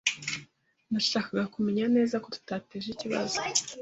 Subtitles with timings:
[0.91, 3.37] Nashakaga kumenya neza ko tutateje ikibazo.